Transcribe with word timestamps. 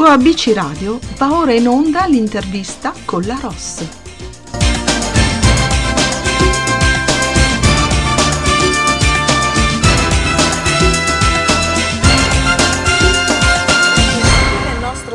Su 0.00 0.06
ABC 0.06 0.52
Radio 0.54 0.98
va 1.18 1.36
ora 1.36 1.52
in 1.52 1.68
onda 1.68 2.06
l'intervista 2.06 2.94
con 3.04 3.20
la 3.24 3.38
Ross. 3.38 3.86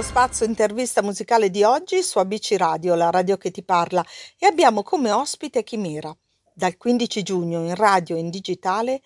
Spazio 0.02 0.46
intervista 0.46 1.02
musicale 1.02 1.50
di 1.50 1.64
oggi 1.64 2.04
su 2.04 2.20
ABC 2.20 2.54
Radio, 2.56 2.94
la 2.94 3.10
radio 3.10 3.38
che 3.38 3.50
ti 3.50 3.64
parla, 3.64 4.06
e 4.38 4.46
abbiamo 4.46 4.84
come 4.84 5.10
ospite 5.10 5.64
Chimera. 5.64 6.16
Dal 6.54 6.78
15 6.78 7.24
giugno 7.24 7.64
in 7.64 7.74
radio 7.74 8.16
e 8.16 8.20
in 8.20 8.30
digitale 8.30 9.02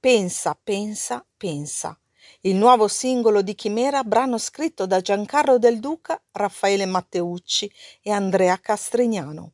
Pensa, 0.00 0.58
pensa, 0.60 1.24
pensa. 1.36 1.96
Il 2.42 2.56
nuovo 2.56 2.88
singolo 2.88 3.42
di 3.42 3.54
Chimera, 3.54 4.02
brano 4.02 4.38
scritto 4.38 4.86
da 4.86 5.02
Giancarlo 5.02 5.58
Del 5.58 5.78
Duca, 5.78 6.18
Raffaele 6.32 6.86
Matteucci 6.86 7.70
e 8.00 8.10
Andrea 8.12 8.58
Castrignano. 8.58 9.52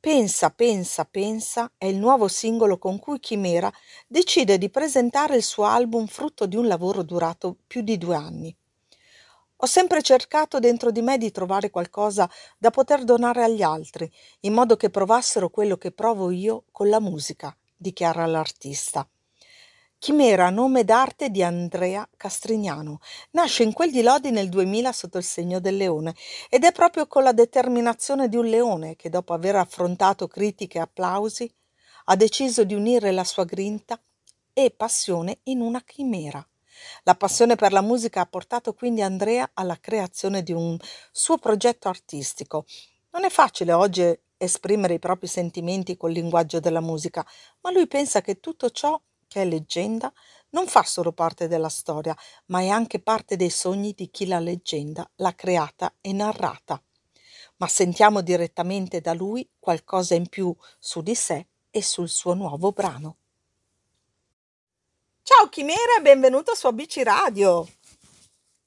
Pensa, 0.00 0.50
pensa, 0.50 1.04
pensa 1.04 1.70
è 1.78 1.84
il 1.84 1.98
nuovo 1.98 2.26
singolo 2.26 2.78
con 2.78 2.98
cui 2.98 3.20
Chimera 3.20 3.72
decide 4.08 4.58
di 4.58 4.68
presentare 4.70 5.36
il 5.36 5.44
suo 5.44 5.62
album 5.62 6.06
frutto 6.06 6.46
di 6.46 6.56
un 6.56 6.66
lavoro 6.66 7.04
durato 7.04 7.58
più 7.64 7.80
di 7.82 7.96
due 7.96 8.16
anni. 8.16 8.56
Ho 9.58 9.66
sempre 9.66 10.02
cercato 10.02 10.58
dentro 10.58 10.90
di 10.90 11.02
me 11.02 11.16
di 11.16 11.30
trovare 11.30 11.70
qualcosa 11.70 12.28
da 12.58 12.70
poter 12.70 13.04
donare 13.04 13.44
agli 13.44 13.62
altri, 13.62 14.10
in 14.40 14.52
modo 14.52 14.76
che 14.76 14.90
provassero 14.90 15.48
quello 15.48 15.76
che 15.76 15.92
provo 15.92 16.32
io 16.32 16.64
con 16.72 16.88
la 16.88 16.98
musica, 16.98 17.56
dichiara 17.76 18.26
l'artista. 18.26 19.08
Chimera, 20.02 20.48
nome 20.48 20.82
d'arte 20.82 21.28
di 21.28 21.42
Andrea 21.42 22.08
Castrignano. 22.16 23.00
Nasce 23.32 23.64
in 23.64 23.74
quel 23.74 23.90
di 23.90 24.00
Lodi 24.00 24.30
nel 24.30 24.48
2000 24.48 24.92
sotto 24.92 25.18
il 25.18 25.24
segno 25.24 25.60
del 25.60 25.76
leone 25.76 26.14
ed 26.48 26.64
è 26.64 26.72
proprio 26.72 27.06
con 27.06 27.22
la 27.22 27.32
determinazione 27.32 28.30
di 28.30 28.36
un 28.36 28.46
leone 28.46 28.96
che 28.96 29.10
dopo 29.10 29.34
aver 29.34 29.56
affrontato 29.56 30.26
critiche 30.26 30.78
e 30.78 30.80
applausi 30.80 31.54
ha 32.04 32.16
deciso 32.16 32.64
di 32.64 32.72
unire 32.72 33.10
la 33.10 33.24
sua 33.24 33.44
grinta 33.44 34.00
e 34.54 34.70
passione 34.70 35.40
in 35.44 35.60
una 35.60 35.82
chimera. 35.82 36.42
La 37.02 37.14
passione 37.14 37.56
per 37.56 37.72
la 37.72 37.82
musica 37.82 38.22
ha 38.22 38.26
portato 38.26 38.72
quindi 38.72 39.02
Andrea 39.02 39.50
alla 39.52 39.78
creazione 39.78 40.42
di 40.42 40.52
un 40.52 40.78
suo 41.12 41.36
progetto 41.36 41.90
artistico. 41.90 42.64
Non 43.10 43.24
è 43.24 43.28
facile 43.28 43.74
oggi 43.74 44.18
esprimere 44.38 44.94
i 44.94 44.98
propri 44.98 45.26
sentimenti 45.26 45.98
col 45.98 46.12
linguaggio 46.12 46.58
della 46.58 46.80
musica, 46.80 47.22
ma 47.60 47.70
lui 47.70 47.86
pensa 47.86 48.22
che 48.22 48.40
tutto 48.40 48.70
ciò 48.70 48.98
che 49.30 49.42
è 49.42 49.44
leggenda, 49.44 50.12
non 50.50 50.66
fa 50.66 50.82
solo 50.82 51.12
parte 51.12 51.46
della 51.46 51.68
storia, 51.68 52.16
ma 52.46 52.62
è 52.62 52.68
anche 52.68 53.00
parte 53.00 53.36
dei 53.36 53.48
sogni 53.48 53.92
di 53.92 54.10
chi 54.10 54.26
la 54.26 54.40
leggenda 54.40 55.08
l'ha 55.16 55.34
creata 55.36 55.94
e 56.00 56.12
narrata. 56.12 56.82
Ma 57.58 57.68
sentiamo 57.68 58.22
direttamente 58.22 59.00
da 59.00 59.14
lui 59.14 59.48
qualcosa 59.60 60.16
in 60.16 60.28
più 60.28 60.52
su 60.80 61.00
di 61.00 61.14
sé 61.14 61.46
e 61.70 61.80
sul 61.80 62.08
suo 62.08 62.34
nuovo 62.34 62.72
brano. 62.72 63.18
Ciao 65.22 65.48
Chimera 65.48 65.98
e 65.98 66.02
benvenuto 66.02 66.56
su 66.56 66.66
ABC 66.66 67.02
Radio. 67.04 67.64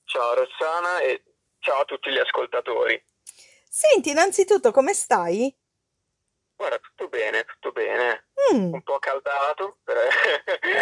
Ciao 0.06 0.34
Rossana 0.34 1.02
e 1.02 1.24
ciao 1.60 1.82
a 1.82 1.86
tutti 1.86 2.10
gli 2.10 2.20
ascoltatori. 2.20 3.04
Senti, 3.68 4.12
innanzitutto 4.12 4.72
come 4.72 4.94
stai? 4.94 5.54
Guarda, 6.56 6.78
tutto 6.78 7.10
bene, 7.10 7.44
tutto 7.44 7.74
bene. 7.74 8.28
Mm. 8.54 8.72
Un 8.72 8.82
po' 8.84 8.93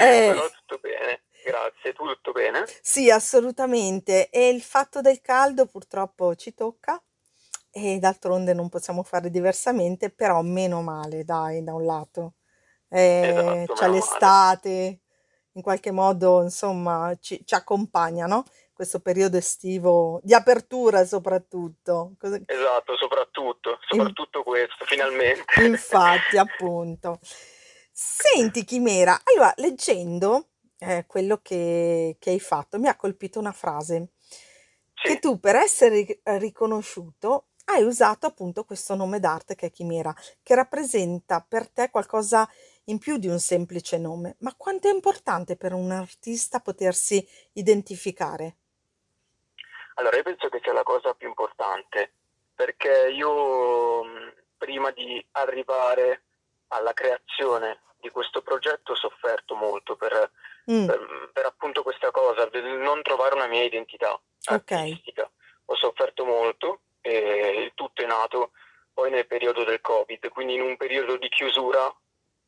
Eh. 0.02 0.28
però 0.34 0.50
tutto 0.50 0.80
bene. 0.82 1.22
Grazie, 1.44 1.94
tu 1.94 2.06
tutto 2.06 2.32
bene? 2.32 2.66
Sì, 2.82 3.10
assolutamente. 3.10 4.30
E 4.30 4.50
il 4.50 4.62
fatto 4.62 5.02
del 5.02 5.22
caldo 5.22 5.66
purtroppo 5.66 6.36
ci 6.36 6.54
tocca 6.54 7.02
e 7.72 7.98
d'altronde 8.00 8.54
non 8.54 8.70
possiamo 8.70 9.02
fare 9.02 9.30
diversamente, 9.30 10.12
però 10.12 10.42
meno 10.42 10.82
male, 10.82 11.24
dai, 11.24 11.64
da 11.64 11.74
un 11.74 11.86
lato. 11.86 12.34
Eh, 12.90 13.30
Esatto, 13.30 13.74
c'è 13.74 13.88
meno 13.88 13.92
male. 13.92 13.92
l'estate, 13.92 15.00
in 15.54 15.62
qualche 15.62 15.92
modo, 15.92 16.42
insomma, 16.44 17.16
ci, 17.20 17.42
ci 17.46 17.56
accompagna, 17.56 18.26
no? 18.26 18.44
Questo 18.74 19.00
periodo 19.00 19.38
estivo 19.38 20.20
di 20.24 20.34
apertura 20.34 21.06
soprattutto. 21.06 22.14
Cosa- 22.20 22.40
Esatto, 22.46 22.98
soprattutto, 22.98 23.80
soprattutto 23.88 24.44
questo, 24.44 24.86
finalmente. 24.86 25.64
Infatti, 25.64 26.38
appunto. 26.38 27.20
Senti, 27.94 28.64
Chimera, 28.66 29.20
allora, 29.24 29.54
leggendo 29.58 30.50
eh, 30.80 31.06
quello 31.08 31.38
che, 31.42 32.16
che 32.20 32.30
hai 32.32 32.40
fatto, 32.40 32.80
mi 32.80 32.88
ha 32.88 32.96
colpito 32.96 33.40
una 33.40 33.52
frase 33.52 34.12
che 35.02 35.20
Sì, 35.20 35.20
tu 35.20 35.40
per 35.40 35.56
essere 35.56 36.04
ri- 36.04 36.22
riconosciuto 36.40 37.48
hai 37.66 37.84
usato 37.84 38.26
appunto 38.28 38.64
questo 38.66 38.96
nome 38.96 39.20
d'arte 39.20 39.56
che 39.56 39.68
è 39.68 39.72
Chimera, 39.72 40.14
che 40.42 40.56
rappresenta 40.56 41.46
per 41.48 41.70
te 41.70 41.90
qualcosa 41.90 42.48
in 42.86 42.98
più 42.98 43.18
di 43.18 43.28
un 43.28 43.40
semplice 43.40 43.98
nome. 43.98 44.36
Ma 44.40 44.54
quanto 44.56 44.90
è 44.90 44.92
importante 44.94 45.56
per 45.56 45.74
un 45.74 45.92
artista 45.92 46.60
potersi 46.60 47.26
identificare? 47.54 48.58
allora 49.96 50.18
io 50.18 50.24
penso 50.24 50.50
che 50.50 50.60
sia 50.64 50.74
la 50.74 50.84
cosa 50.84 51.14
più 51.14 51.28
importante, 51.28 52.14
perché 52.56 53.10
io 53.14 54.04
mh, 54.04 54.34
prima 54.58 54.92
di 54.92 55.24
arrivare 55.32 56.24
alla 56.72 56.94
creazione 56.94 57.82
di 58.00 58.10
questo 58.10 58.42
progetto 58.42 58.94
ho 58.94 58.96
sofferto 58.96 59.56
molto 59.56 59.96
per, 59.96 60.32
Mm, 60.70 60.86
per- 60.86 61.30
per 61.34 61.46
appunto 61.46 61.82
questa 61.82 62.12
cosa, 62.12 62.46
del 62.46 62.64
non 62.64 63.02
trovare 63.02 63.34
una 63.34 63.48
mia 63.48 63.64
identità 63.64 64.20
artistica. 64.46 65.30
Ho 65.66 65.76
sofferto 65.76 66.24
molto 66.24 66.82
e 67.02 67.64
il 67.64 67.72
tutto 67.74 68.04
è 68.04 68.06
nato 68.06 68.52
poi 68.94 69.10
nel 69.10 69.26
periodo 69.26 69.64
del 69.64 69.82
Covid, 69.82 70.30
quindi 70.30 70.54
in 70.54 70.62
un 70.62 70.78
periodo 70.78 71.18
di 71.18 71.30
chiusura 71.30 71.92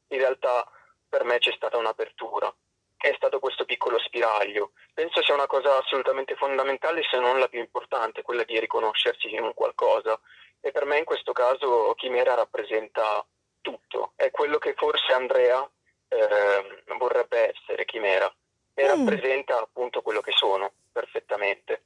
in 0.09 0.17
realtà 0.19 0.69
per 1.09 1.23
me 1.23 1.39
c'è 1.39 1.51
stata 1.53 1.77
un'apertura. 1.77 2.53
È 2.95 3.13
stato 3.15 3.39
questo 3.39 3.65
piccolo 3.65 3.97
spiraglio. 3.99 4.71
Penso 4.93 5.23
sia 5.23 5.33
una 5.33 5.47
cosa 5.47 5.77
assolutamente 5.77 6.35
fondamentale, 6.35 7.01
se 7.09 7.17
non 7.17 7.39
la 7.39 7.47
più 7.47 7.59
importante, 7.59 8.21
quella 8.21 8.43
di 8.43 8.59
riconoscersi 8.59 9.33
in 9.33 9.41
un 9.43 9.53
qualcosa. 9.53 10.19
E 10.61 10.71
per 10.71 10.85
me 10.85 10.99
in 10.99 11.03
questo 11.03 11.33
caso 11.33 11.93
Chimera 11.95 12.35
rappresenta 12.35 13.25
tutto. 13.63 14.13
È 14.15 14.29
quello 14.29 14.59
che 14.59 14.75
forse 14.75 15.11
Andrea 15.13 15.67
eh, 16.09 16.83
vorrebbe 16.99 17.55
essere, 17.55 17.85
Chimera. 17.85 18.31
E 18.75 18.85
Mm, 18.85 18.87
rappresenta 18.87 19.59
appunto 19.59 20.03
quello 20.03 20.21
che 20.21 20.33
sono 20.33 20.71
perfettamente. 20.91 21.81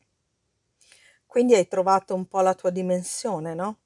quindi 1.27 1.53
hai 1.55 1.67
trovato 1.67 2.15
un 2.15 2.25
po' 2.27 2.41
la 2.41 2.55
tua 2.55 2.69
dimensione, 2.71 3.53
no? 3.53 3.77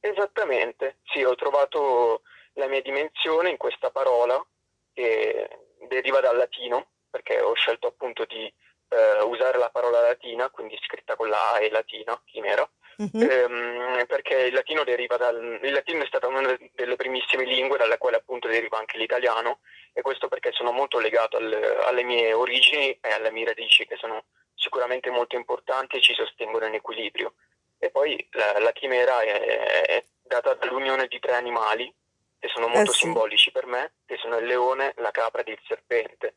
Esattamente, 0.00 0.98
sì, 1.04 1.22
ho 1.24 1.34
trovato 1.34 2.22
la 2.54 2.66
mia 2.68 2.82
dimensione 2.82 3.50
in 3.50 3.56
questa 3.56 3.90
parola 3.90 4.44
che 4.92 5.48
deriva 5.88 6.20
dal 6.20 6.36
latino, 6.36 6.88
perché 7.10 7.40
ho 7.40 7.54
scelto 7.54 7.86
appunto 7.88 8.24
di 8.26 8.44
eh, 8.88 9.22
usare 9.22 9.56
la 9.58 9.70
parola 9.70 10.00
latina, 10.02 10.50
quindi 10.50 10.78
scritta 10.84 11.16
con 11.16 11.28
la 11.28 11.52
A 11.52 11.60
e 11.60 11.70
latina, 11.70 12.20
chimera, 12.26 12.68
Mhm, 12.96 13.22
ehm, 13.22 14.06
perché 14.06 14.34
il 14.34 14.54
latino 14.54 14.84
deriva 14.84 15.16
dal, 15.16 15.58
il 15.62 15.72
latino 15.72 16.02
è 16.02 16.06
stata 16.06 16.26
una 16.28 16.56
delle 16.72 16.96
primissime 16.96 17.44
lingue 17.44 17.78
dalla 17.78 17.98
quale 17.98 18.16
appunto 18.16 18.48
deriva 18.48 18.78
anche 18.78 18.98
l'italiano, 18.98 19.60
e 19.92 20.02
questo 20.02 20.28
perché 20.28 20.52
sono 20.52 20.72
molto 20.72 20.98
legato 20.98 21.36
al- 21.36 21.82
alle 21.84 22.02
mie 22.02 22.32
origini 22.32 22.98
e 23.00 23.10
alle 23.10 23.30
mie 23.30 23.46
radici, 23.46 23.86
che 23.86 23.96
sono 23.96 24.24
sicuramente 24.54 25.10
molto 25.10 25.36
importanti 25.36 25.96
e 25.96 26.00
ci 26.00 26.14
sostengono 26.14 26.66
in 26.66 26.74
equilibrio. 26.74 27.34
E 27.78 27.90
poi 27.90 28.26
la, 28.32 28.58
la 28.60 28.72
chimera 28.72 29.20
è, 29.20 29.84
è 29.86 30.04
data 30.22 30.54
dall'unione 30.54 31.06
di 31.06 31.18
tre 31.20 31.34
animali 31.34 31.92
che 32.38 32.48
sono 32.48 32.66
Eh 32.66 32.70
molto 32.70 32.92
sì, 32.92 33.04
simbolici 33.04 33.50
per 33.52 33.66
me, 33.66 33.94
che 34.06 34.16
sono 34.16 34.38
il 34.38 34.46
leone, 34.46 34.94
la 34.98 35.10
capra 35.10 35.40
ed 35.40 35.48
il 35.48 35.60
serpente. 35.66 36.34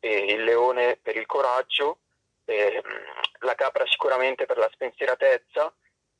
E 0.00 0.32
il 0.32 0.42
leone 0.44 0.98
per 1.00 1.16
il 1.16 1.26
coraggio, 1.26 1.98
ehm, 2.44 2.82
la 3.40 3.54
capra 3.54 3.86
sicuramente 3.86 4.46
per 4.46 4.58
la 4.58 4.68
spensieratezza 4.72 5.72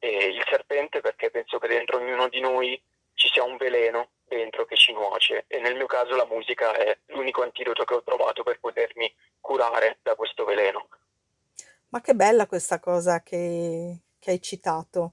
e 0.02 0.26
il 0.26 0.42
serpente 0.48 1.00
perché 1.00 1.30
penso 1.30 1.58
che 1.58 1.68
dentro 1.68 1.98
ognuno 1.98 2.28
di 2.28 2.40
noi 2.40 2.80
ci 3.14 3.28
sia 3.28 3.44
un 3.44 3.56
veleno 3.56 4.10
dentro 4.26 4.64
che 4.64 4.76
ci 4.76 4.92
nuoce 4.92 5.44
e 5.46 5.60
nel 5.60 5.76
mio 5.76 5.86
caso 5.86 6.16
la 6.16 6.26
musica 6.26 6.72
è 6.74 6.98
l'unico 7.06 7.42
antidoto 7.42 7.84
che 7.84 7.94
ho 7.94 8.02
trovato 8.02 8.42
per 8.42 8.58
potermi 8.58 9.12
curare 9.40 9.98
da 10.02 10.14
questo 10.14 10.44
veleno. 10.44 10.88
ma 11.90 12.00
che 12.00 12.14
bella 12.14 12.46
questa 12.46 12.80
cosa 12.80 13.22
che, 13.22 13.98
che 14.18 14.30
hai 14.30 14.40
citato. 14.40 15.12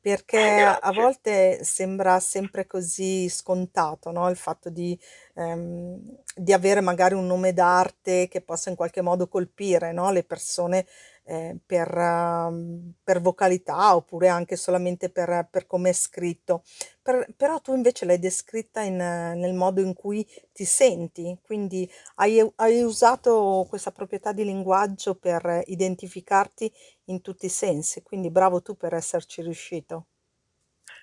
Perché 0.00 0.38
Eh, 0.38 0.62
a 0.62 0.76
a 0.76 0.92
grazie. 0.92 0.92
volte 0.92 1.64
sembra 1.64 2.20
sempre 2.20 2.66
così 2.66 3.28
scontato, 3.30 4.10
no? 4.12 4.28
Il 4.28 4.36
fatto 4.36 4.68
di, 4.70 4.98
ehm, 5.34 5.98
di 6.36 6.52
avere 6.52 6.80
magari 6.82 7.14
un 7.14 7.26
nome 7.26 7.54
d'arte 7.54 8.28
che 8.28 8.42
possa 8.42 8.68
in 8.70 8.76
qualche 8.76 9.00
modo 9.02 9.28
colpire, 9.28 9.92
no? 9.92 10.10
Le 10.12 10.22
persone 10.24 10.86
eh, 11.24 11.56
per, 11.64 11.96
um, 11.96 12.92
per 13.02 13.20
vocalità 13.20 13.96
oppure 13.96 14.28
anche 14.28 14.56
solamente 14.56 15.10
per, 15.10 15.48
per 15.50 15.66
come 15.66 15.90
è 15.90 15.92
scritto. 15.92 16.62
Per- 17.02 17.34
però 17.36 17.60
tu 17.60 17.74
invece 17.74 18.04
l'hai 18.04 18.18
descritta 18.18 18.80
in, 18.80 18.96
nel 18.96 19.54
modo 19.54 19.80
in 19.80 19.94
cui 19.94 20.26
ti 20.52 20.64
senti, 20.64 21.36
quindi 21.42 21.90
hai, 22.16 22.46
hai 22.56 22.82
usato 22.82 23.66
questa 23.68 23.92
proprietà 23.92 24.32
di 24.32 24.44
linguaggio 24.44 25.14
per 25.14 25.62
identificarti 25.66 26.72
in 27.06 27.20
tutti 27.20 27.46
i 27.46 27.50
sensi, 27.50 28.02
quindi 28.02 28.30
bravo 28.30 28.62
tu 28.62 28.76
per 28.76 28.94
esserci 28.94 29.42
riuscito. 29.42 30.06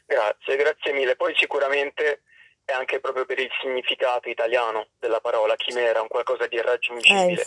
Grazie, 0.05 0.55
grazie 0.57 0.91
mille. 0.93 1.15
Poi 1.15 1.33
sicuramente 1.35 2.23
è 2.71 2.73
anche 2.73 2.99
proprio 2.99 3.25
per 3.25 3.37
il 3.39 3.49
significato 3.59 4.29
italiano 4.29 4.87
della 4.97 5.19
parola 5.19 5.55
chimera, 5.55 6.01
un 6.01 6.07
qualcosa 6.07 6.47
di 6.47 6.55
irraggiungibile. 6.55 7.41
Eh, 7.41 7.45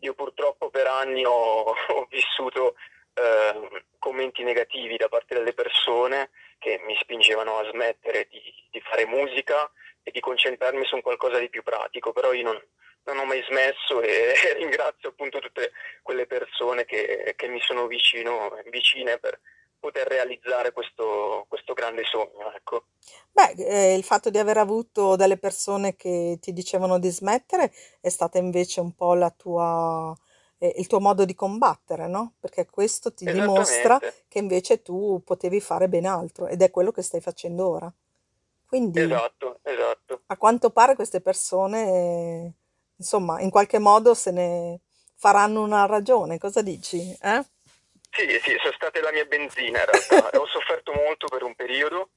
Io 0.00 0.14
purtroppo 0.14 0.68
per 0.68 0.86
anni 0.86 1.24
ho, 1.24 1.30
ho 1.62 2.06
vissuto 2.10 2.74
eh, 3.14 3.84
commenti 3.98 4.42
negativi 4.42 4.96
da 4.96 5.08
parte 5.08 5.34
delle 5.34 5.54
persone 5.54 6.30
che 6.58 6.82
mi 6.86 6.96
spingevano 7.00 7.58
a 7.58 7.70
smettere 7.70 8.26
di, 8.28 8.40
di, 8.70 8.80
fare 8.80 9.06
musica 9.06 9.70
e 10.02 10.10
di 10.10 10.20
concentrarmi 10.20 10.84
su 10.84 10.96
un 10.96 11.02
qualcosa 11.02 11.38
di 11.38 11.48
più 11.48 11.62
pratico, 11.62 12.12
però 12.12 12.32
io 12.32 12.42
non, 12.42 12.60
non 13.04 13.18
ho 13.18 13.24
mai 13.24 13.42
smesso 13.48 14.00
e 14.02 14.34
ringrazio 14.58 15.10
appunto 15.10 15.38
tutte 15.38 15.72
quelle 16.02 16.26
persone 16.26 16.84
che, 16.84 17.34
che 17.36 17.48
mi 17.48 17.60
sono 17.60 17.86
vicino, 17.86 18.58
vicine 18.70 19.18
per, 19.18 19.38
poter 19.84 20.08
realizzare 20.08 20.72
questo, 20.72 21.44
questo 21.46 21.74
grande 21.74 22.04
sogno. 22.04 22.50
Ecco. 22.54 22.84
Beh, 23.30 23.52
eh, 23.58 23.94
il 23.94 24.02
fatto 24.02 24.30
di 24.30 24.38
aver 24.38 24.56
avuto 24.56 25.14
delle 25.14 25.36
persone 25.36 25.94
che 25.94 26.38
ti 26.40 26.54
dicevano 26.54 26.98
di 26.98 27.10
smettere 27.10 27.70
è 28.00 28.08
stata 28.08 28.38
invece 28.38 28.80
un 28.80 28.94
po' 28.94 29.12
la 29.12 29.28
tua, 29.28 30.16
eh, 30.56 30.72
il 30.78 30.86
tuo 30.86 31.00
modo 31.00 31.26
di 31.26 31.34
combattere, 31.34 32.06
no? 32.06 32.32
Perché 32.40 32.64
questo 32.64 33.12
ti 33.12 33.30
dimostra 33.30 34.00
che 34.26 34.38
invece 34.38 34.80
tu 34.80 35.20
potevi 35.22 35.60
fare 35.60 35.86
ben 35.86 36.06
altro 36.06 36.46
ed 36.46 36.62
è 36.62 36.70
quello 36.70 36.90
che 36.90 37.02
stai 37.02 37.20
facendo 37.20 37.68
ora. 37.68 37.92
Quindi, 38.66 39.00
esatto, 39.00 39.58
esatto. 39.60 40.22
a 40.26 40.36
quanto 40.38 40.70
pare 40.70 40.94
queste 40.94 41.20
persone, 41.20 42.54
insomma, 42.96 43.38
in 43.42 43.50
qualche 43.50 43.78
modo 43.78 44.14
se 44.14 44.30
ne 44.30 44.80
faranno 45.14 45.62
una 45.62 45.84
ragione. 45.84 46.38
Cosa 46.38 46.62
dici? 46.62 47.14
Eh? 47.20 47.44
Sì, 48.14 48.28
sì, 48.42 48.56
sono 48.60 48.72
state 48.74 49.00
la 49.00 49.10
mia 49.10 49.24
benzina 49.24 49.80
in 49.80 49.86
realtà. 49.86 50.30
ho 50.40 50.46
sofferto 50.46 50.92
molto 50.92 51.26
per 51.26 51.42
un 51.42 51.54
periodo, 51.54 52.10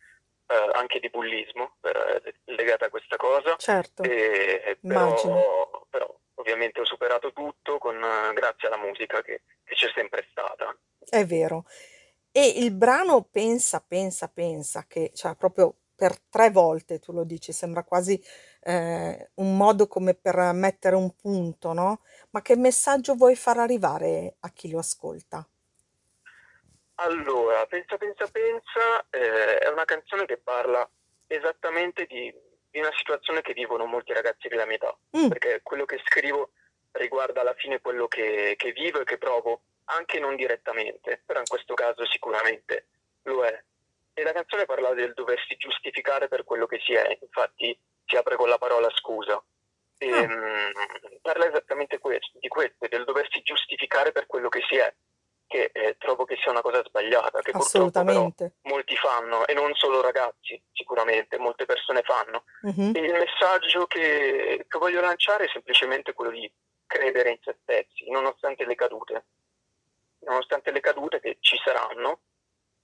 eh, 0.45 0.69
anche 0.73 0.99
di 0.99 1.09
bullismo, 1.09 1.77
eh, 1.81 2.33
legata 2.45 2.85
a 2.85 2.89
questa 2.89 3.15
cosa. 3.17 3.55
Certo, 3.57 4.03
e, 4.03 4.77
però, 4.79 5.85
però, 5.89 6.15
ovviamente 6.35 6.81
ho 6.81 6.85
superato 6.85 7.33
tutto 7.33 7.79
con, 7.79 7.99
grazie 8.33 8.67
alla 8.67 8.77
musica 8.77 9.21
che, 9.23 9.41
che 9.63 9.73
c'è 9.73 9.91
sempre 9.95 10.27
stata. 10.29 10.75
È 11.09 11.25
vero. 11.25 11.65
E 12.31 12.45
il 12.57 12.71
brano 12.71 13.27
Pensa, 13.31 13.83
pensa, 13.85 14.27
pensa, 14.27 14.85
che 14.87 15.11
cioè 15.15 15.35
proprio 15.35 15.73
per 15.95 16.19
tre 16.29 16.51
volte 16.51 16.99
tu 16.99 17.11
lo 17.11 17.23
dici, 17.23 17.51
sembra 17.51 17.83
quasi 17.83 18.23
eh, 18.61 19.31
un 19.35 19.57
modo 19.57 19.87
come 19.87 20.13
per 20.13 20.51
mettere 20.53 20.95
un 20.95 21.15
punto, 21.15 21.73
no? 21.73 22.01
Ma 22.29 22.43
che 22.43 22.55
messaggio 22.55 23.15
vuoi 23.15 23.35
far 23.35 23.57
arrivare 23.57 24.35
a 24.41 24.51
chi 24.51 24.69
lo 24.69 24.77
ascolta? 24.77 25.47
Allora, 26.99 27.65
Pensa, 27.67 27.97
pensa, 27.97 28.27
pensa 28.27 29.05
eh, 29.11 29.59
è 29.59 29.67
una 29.69 29.85
canzone 29.85 30.25
che 30.25 30.37
parla 30.37 30.87
esattamente 31.27 32.05
di, 32.05 32.33
di, 32.71 32.79
una 32.79 32.91
situazione 32.97 33.41
che 33.41 33.53
vivono 33.53 33.85
molti 33.85 34.13
ragazzi 34.13 34.47
della 34.47 34.65
mia 34.65 34.77
età, 34.77 34.97
mm. 35.15 35.27
perché 35.27 35.59
quello 35.61 35.85
che 35.85 36.01
scrivo 36.05 36.51
riguarda 36.93 37.41
alla 37.41 37.53
fine 37.53 37.81
quello 37.81 38.07
che, 38.07 38.55
che 38.57 38.71
vivo 38.71 39.01
e 39.01 39.03
che 39.03 39.19
provo, 39.19 39.61
anche 39.85 40.19
non 40.19 40.35
direttamente, 40.35 41.21
però 41.23 41.39
in 41.39 41.45
questo 41.45 41.75
caso 41.75 42.05
sicuramente 42.05 42.87
lo 43.23 43.43
è. 43.43 43.63
E 44.13 44.23
la 44.23 44.31
canzone 44.31 44.65
parla 44.65 44.93
del 44.93 45.13
doversi 45.13 45.55
giustificare 45.55 46.27
per 46.27 46.43
quello 46.43 46.65
che 46.65 46.79
si 46.83 46.93
è, 46.93 47.17
infatti 47.21 47.77
si 48.05 48.15
apre 48.15 48.35
con 48.35 48.49
la 48.49 48.57
parola 48.57 48.89
scusa. 48.95 49.41
E, 49.99 50.11
oh. 50.11 50.27
mh, 50.27 51.19
parla 51.21 51.47
esattamente 51.47 51.99
questo, 51.99 52.39
di 52.39 52.47
questo, 52.47 52.87
del 52.87 53.03
doversi 53.03 53.41
giustificare 53.43 54.11
per 54.11 54.25
quello 54.25 54.49
che 54.49 54.63
si 54.67 54.77
è 54.77 54.91
che 55.47 55.71
eh, 55.73 55.95
trovo 55.97 56.25
che 56.25 56.37
sia 56.41 56.51
una 56.51 56.61
cosa 56.61 56.83
sbagliata, 56.83 57.39
che 57.39 57.51
Assolutamente. 57.51 58.55
molti 58.63 58.95
fanno, 58.95 59.47
e 59.47 59.53
non 59.53 59.73
solo 59.73 60.01
ragazzi, 60.01 60.61
sicuramente, 60.73 61.37
molte 61.37 61.65
persone 61.65 62.03
fanno. 62.03 62.43
Uh-huh. 62.61 62.91
il 62.93 63.13
messaggio 63.13 63.87
che, 63.87 64.65
che, 64.67 64.77
voglio 64.77 65.01
lanciare 65.01 65.45
è 65.45 65.49
semplicemente 65.49 66.13
quello 66.13 66.31
di 66.31 66.51
credere 66.85 67.31
in 67.31 67.37
se 67.41 67.57
stessi, 67.61 68.09
nonostante 68.09 68.65
le 68.65 68.75
cadute, 68.75 69.25
nonostante 70.19 70.71
le 70.71 70.81
cadute 70.81 71.19
che 71.19 71.37
ci 71.39 71.57
saranno, 71.63 72.19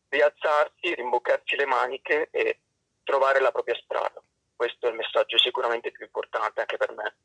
rialzarsi, 0.07 0.93
rimboccarsi 0.95 1.55
le 1.55 1.65
maniche 1.65 2.29
e 2.31 2.59
trovare 3.03 3.39
la 3.39 3.51
propria 3.51 3.75
strada. 3.75 4.21
Questo 4.55 4.87
è 4.87 4.89
il 4.89 4.95
messaggio 4.95 5.37
sicuramente 5.37 5.91
più 5.91 6.05
importante 6.05 6.61
anche 6.61 6.77
per 6.77 6.93
me. 6.93 7.15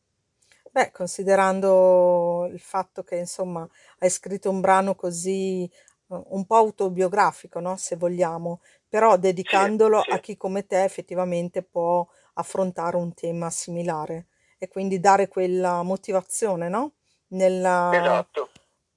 Beh, 0.78 0.92
considerando 0.92 2.46
il 2.52 2.60
fatto 2.60 3.02
che 3.02 3.16
insomma 3.16 3.69
hai 3.98 4.08
scritto 4.10 4.48
un 4.48 4.60
brano 4.60 4.94
così 4.94 5.64
eh, 5.64 6.22
un 6.28 6.46
po' 6.46 6.54
autobiografico, 6.54 7.58
no? 7.58 7.76
Se 7.76 7.96
vogliamo, 7.96 8.60
però 8.88 9.16
dedicandolo 9.16 10.00
sì. 10.00 10.10
a 10.10 10.20
chi 10.20 10.36
come 10.36 10.66
te 10.66 10.84
effettivamente 10.84 11.64
può 11.64 12.06
affrontare 12.34 12.96
un 12.96 13.12
tema 13.12 13.50
similare 13.50 14.28
e 14.56 14.69
quindi 14.69 15.00
dare 15.00 15.26
quella 15.26 15.82
motivazione, 15.82 16.69
no? 16.69 16.92
Nella, 17.30 17.90
Esatto, 17.90 18.50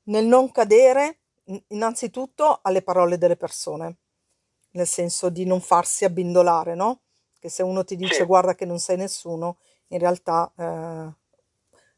nel 0.03 0.25
non 0.25 0.51
cadere 0.51 1.21
innanzitutto 1.69 2.59
alle 2.61 2.83
parole 2.83 3.17
delle 3.17 3.37
persone, 3.37 3.97
nel 4.73 4.85
senso 4.87 5.29
di 5.29 5.45
non 5.45 5.61
farsi 5.61 6.05
abbindolare, 6.05 6.75
no? 6.75 7.01
Che 7.39 7.49
se 7.49 7.63
uno 7.63 7.83
ti 7.83 7.95
dice 7.95 8.17
sì, 8.17 8.23
guarda 8.23 8.53
che 8.53 8.65
non 8.65 8.77
sei 8.77 8.97
nessuno, 8.97 9.57
in 9.87 9.97
realtà 9.97 10.51
eh, 10.55 11.19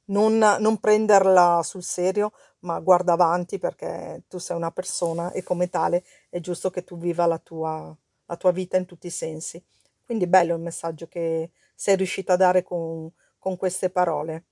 non, 0.05 0.37
non 0.37 0.79
prenderla 0.79 1.61
sul 1.63 1.83
serio, 1.83 2.31
ma 2.59 2.79
guarda 2.79 3.13
avanti 3.13 3.59
perché 3.59 4.23
tu 4.27 4.37
sei 4.37 4.55
una 4.55 4.71
persona 4.71 5.31
e 5.31 5.43
come 5.43 5.69
tale 5.69 6.03
è 6.29 6.39
giusto 6.39 6.69
che 6.69 6.83
tu 6.83 6.97
viva 6.97 7.25
la 7.25 7.37
tua, 7.37 7.95
la 8.25 8.35
tua 8.37 8.51
vita 8.51 8.77
in 8.77 8.85
tutti 8.85 9.07
i 9.07 9.11
sensi. 9.11 9.63
Quindi 10.05 10.27
bello 10.27 10.55
il 10.55 10.61
messaggio 10.61 11.07
che 11.07 11.51
sei 11.75 11.95
riuscita 11.95 12.33
a 12.33 12.37
dare 12.37 12.63
con, 12.63 13.09
con 13.37 13.57
queste 13.57 13.89
parole. 13.89 14.43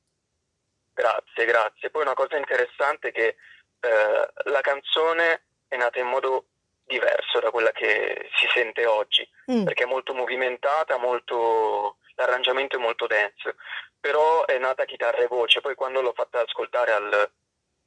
Grazie, 0.94 1.45
grazie. 1.45 1.89
Poi 1.89 2.01
una 2.01 2.13
cosa 2.13 2.38
interessante 2.38 3.09
è 3.09 3.12
che 3.12 3.36
eh, 3.80 4.50
la 4.50 4.62
canzone 4.62 5.44
è 5.68 5.75
nata 5.77 6.00
in 6.00 6.07
modo 6.07 6.45
diverso 6.86 7.39
da 7.39 7.51
quella 7.51 7.71
che 7.71 8.30
si 8.36 8.48
sente 8.53 8.86
oggi, 8.86 9.27
mm. 9.51 9.63
perché 9.63 9.83
è 9.83 9.88
molto 9.88 10.13
movimentata, 10.13 10.98
molto 10.98 11.98
l'arrangiamento 12.15 12.77
è 12.77 12.80
molto 12.80 13.07
dense, 13.07 13.56
però 14.01 14.45
è 14.45 14.57
nata 14.57 14.83
chitarra 14.86 15.20
e 15.20 15.27
voce, 15.27 15.62
poi 15.62 15.75
quando 15.75 16.01
l'ho 16.01 16.12
fatta 16.13 16.41
ascoltare 16.41 16.91
al, 16.91 17.31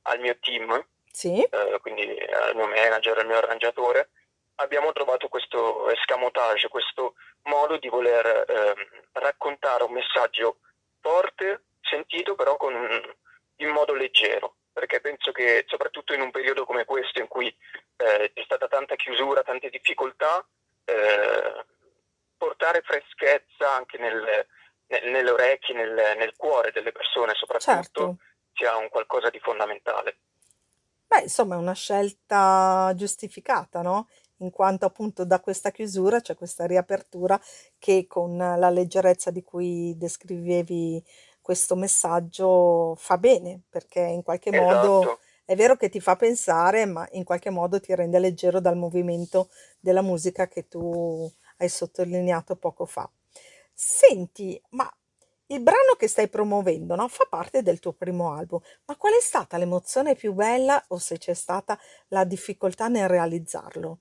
al 0.02 0.20
mio 0.20 0.38
team, 0.38 0.86
sì. 1.10 1.42
eh, 1.42 1.78
quindi 1.80 2.08
al 2.08 2.54
mio 2.54 2.68
manager, 2.68 3.18
al 3.18 3.26
mio 3.26 3.36
arrangiatore, 3.36 4.10
abbiamo 4.56 4.92
trovato 4.92 5.28
questo 5.28 5.90
escamotage, 5.90 6.68
questo 6.68 7.14
modo 7.42 7.76
di 7.78 7.88
voler 7.88 8.24
eh, 8.26 8.74
raccontare 9.12 9.82
un 9.82 9.92
messaggio 9.92 10.58
forte, 11.00 11.64
sentito 11.80 12.36
però 12.36 12.56
con 12.56 12.72
in 13.56 13.68
modo 13.68 13.94
leggero, 13.94 14.54
perché 14.72 15.00
penso 15.00 15.32
che 15.32 15.64
soprattutto 15.66 16.14
in 16.14 16.20
un 16.20 16.30
periodo 16.30 16.64
come 16.64 16.84
questo 16.84 17.18
in 17.18 17.28
cui 17.28 17.48
eh, 17.96 18.30
c'è 18.32 18.42
stata 18.44 18.68
tanta 18.68 18.94
chiusura, 18.94 19.42
tante 19.42 19.68
difficoltà, 19.68 20.46
eh, 20.84 21.64
portare 22.36 22.82
freschezza 22.82 23.74
anche 23.74 23.98
nel, 23.98 24.46
nel, 24.86 25.10
nelle 25.10 25.30
orecchie, 25.30 25.74
nel, 25.74 26.16
nel, 26.16 26.34
cuore 26.36 26.72
delle 26.72 26.92
persone 26.92 27.32
soprattutto, 27.34 27.72
certo. 27.72 28.16
sia 28.52 28.76
un 28.76 28.88
qualcosa 28.88 29.30
di 29.30 29.38
fondamentale. 29.40 30.18
Beh, 31.06 31.22
insomma, 31.22 31.54
è 31.54 31.58
una 31.58 31.74
scelta 31.74 32.92
giustificata, 32.96 33.82
no? 33.82 34.08
In 34.38 34.50
quanto 34.50 34.84
appunto 34.84 35.24
da 35.24 35.40
questa 35.40 35.70
chiusura 35.70 36.20
c'è 36.20 36.34
questa 36.34 36.66
riapertura 36.66 37.40
che 37.78 38.06
con 38.08 38.36
la 38.36 38.70
leggerezza 38.70 39.30
di 39.30 39.42
cui 39.42 39.96
descrivevi 39.96 41.02
questo 41.40 41.76
messaggio 41.76 42.94
fa 42.96 43.16
bene, 43.18 43.60
perché 43.68 44.00
in 44.00 44.22
qualche 44.22 44.50
esatto. 44.50 44.64
modo 44.64 45.18
è 45.44 45.54
vero 45.54 45.76
che 45.76 45.88
ti 45.88 46.00
fa 46.00 46.16
pensare, 46.16 46.86
ma 46.86 47.06
in 47.12 47.22
qualche 47.22 47.50
modo 47.50 47.78
ti 47.78 47.94
rende 47.94 48.18
leggero 48.18 48.60
dal 48.60 48.76
movimento 48.76 49.50
della 49.78 50.02
musica 50.02 50.48
che 50.48 50.66
tu 50.68 51.30
hai 51.58 51.68
sottolineato 51.68 52.56
poco 52.56 52.86
fa. 52.86 53.08
Senti, 53.74 54.60
ma 54.70 54.88
il 55.48 55.60
brano 55.60 55.94
che 55.98 56.08
stai 56.08 56.28
promuovendo, 56.28 56.94
no, 56.94 57.08
fa 57.08 57.26
parte 57.28 57.62
del 57.62 57.80
tuo 57.80 57.92
primo 57.92 58.32
album, 58.32 58.60
ma 58.86 58.96
qual 58.96 59.12
è 59.12 59.20
stata 59.20 59.58
l'emozione 59.58 60.14
più 60.14 60.32
bella 60.32 60.82
o 60.88 60.98
se 60.98 61.18
c'è 61.18 61.34
stata 61.34 61.78
la 62.08 62.24
difficoltà 62.24 62.88
nel 62.88 63.08
realizzarlo? 63.08 63.98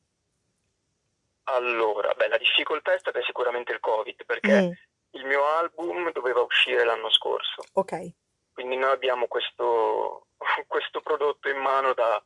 Allora, 1.46 2.13
beh, 2.13 2.30
la 2.30 2.38
difficoltà 2.38 2.94
è 2.94 3.00
stata 3.00 3.22
sicuramente 3.24 3.74
il 3.74 3.80
Covid, 3.80 4.25
perché 4.25 4.62
mm. 4.62 4.72
il 5.12 5.25
mio 5.25 5.44
album 5.44 6.12
doveva 6.13 6.42
uscire 6.42 6.86
l'anno 6.86 7.10
scorso. 7.10 7.63
Ok. 7.74 8.12
Quindi 8.53 8.77
noi 8.77 8.92
abbiamo 8.92 9.27
questo, 9.27 10.27
questo 10.68 11.01
prodotto 11.01 11.50
in 11.50 11.58
mano 11.58 11.94
da, 11.94 12.24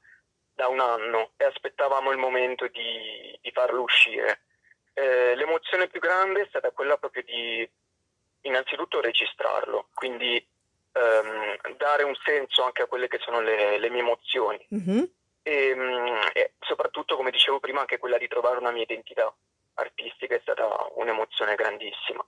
da 0.54 0.68
un 0.68 0.80
anno 0.80 1.32
e 1.38 1.46
aspettavamo 1.46 2.12
il 2.12 2.18
momento 2.18 2.68
di, 2.68 3.38
di 3.42 3.52
farlo 3.52 3.82
uscire. 3.82 4.42
Eh, 4.98 5.36
l'emozione 5.36 5.88
più 5.90 6.00
grande 6.00 6.42
è 6.42 6.46
stata 6.50 6.72
quella 6.72 6.98
proprio 6.98 7.22
di 7.22 7.70
innanzitutto 8.42 9.00
registrarlo, 9.00 9.90
quindi 9.94 10.44
ehm, 10.92 11.76
dare 11.78 12.02
un 12.02 12.16
senso 12.26 12.64
anche 12.64 12.82
a 12.82 12.88
quelle 12.88 13.08
che 13.08 13.20
sono 13.20 13.40
le, 13.40 13.78
le 13.78 13.90
mie 13.92 14.00
emozioni. 14.00 14.68
Mm-hmm. 14.74 15.04
E, 15.44 15.76
mm, 15.76 16.18
e, 16.34 16.54
soprattutto, 16.62 17.16
come 17.16 17.30
dicevo 17.30 17.60
prima, 17.60 17.82
anche 17.82 18.00
quella 18.00 18.18
di 18.18 18.28
trovare 18.28 18.58
una 18.58 18.72
mia 18.72 18.82
identità 18.82 19.32
artistica 19.76 20.34
è 20.34 20.40
stata 20.42 20.68
un'emozione 20.96 21.54
grandissima. 21.54 22.26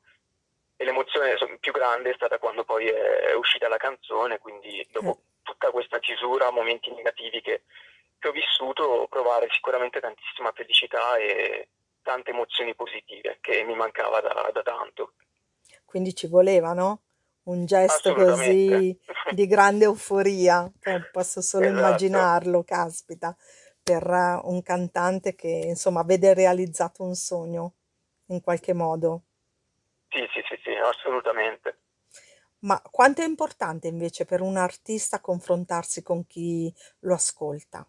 E 0.78 0.84
l'emozione 0.86 1.38
più 1.60 1.72
grande 1.72 2.12
è 2.12 2.14
stata 2.14 2.38
quando 2.38 2.64
poi 2.66 2.86
è 2.86 3.34
uscita 3.34 3.68
la 3.68 3.78
canzone, 3.78 4.38
quindi 4.38 4.88
dopo 4.92 5.10
eh. 5.10 5.42
tutta 5.42 5.72
questa 5.72 5.98
chiusura, 5.98 6.52
momenti 6.52 6.92
negativi 6.92 7.42
che, 7.42 7.64
che 8.20 8.28
ho 8.28 8.32
vissuto, 8.32 9.08
provare 9.10 9.48
sicuramente 9.50 10.00
tantissima 10.00 10.52
felicità 10.52 11.18
e 11.18 11.68
tante 12.02 12.32
emozioni 12.32 12.76
positive 12.76 13.38
che 13.42 13.64
mi 13.64 13.76
mancava 13.76 14.22
da, 14.22 14.50
da 14.54 14.62
tanto. 14.64 15.14
Quindi 15.86 16.14
ci 16.16 16.28
voleva, 16.28 16.74
no? 16.74 17.02
Un 17.44 17.66
gesto 17.66 18.14
così 18.14 18.98
di 19.34 19.48
grande 19.48 19.86
euforia, 19.86 20.72
eh, 20.84 21.02
posso 21.12 21.42
solo 21.42 21.66
esatto. 21.66 21.78
immaginarlo, 21.78 22.64
caspita, 22.64 23.36
per 23.82 24.04
un 24.44 24.62
cantante 24.62 25.34
che 25.36 25.48
insomma 25.48 26.04
vede 26.04 26.34
realizzato 26.34 27.04
un 27.04 27.16
sogno 27.16 27.74
in 28.28 28.42
qualche 28.42 28.74
modo. 28.74 29.24
Sì, 30.10 30.28
sì, 30.34 30.42
sì, 30.48 30.60
sì, 30.64 30.72
assolutamente. 30.76 31.78
Ma 32.60 32.82
quanto 32.82 33.22
è 33.22 33.26
importante 33.26 33.88
invece 33.88 34.26
per 34.26 34.42
un 34.42 34.58
artista 34.58 35.20
confrontarsi 35.22 36.04
con 36.04 36.28
chi 36.28 36.74
lo 37.00 37.14
ascolta? 37.14 37.88